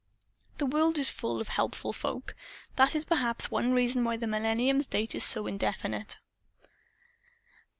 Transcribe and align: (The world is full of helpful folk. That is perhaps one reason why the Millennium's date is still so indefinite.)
(The 0.57 0.65
world 0.65 0.97
is 0.97 1.11
full 1.11 1.39
of 1.39 1.49
helpful 1.49 1.93
folk. 1.93 2.33
That 2.75 2.95
is 2.95 3.05
perhaps 3.05 3.51
one 3.51 3.71
reason 3.73 4.03
why 4.03 4.17
the 4.17 4.25
Millennium's 4.25 4.87
date 4.87 5.13
is 5.13 5.23
still 5.23 5.43
so 5.43 5.47
indefinite.) 5.47 6.17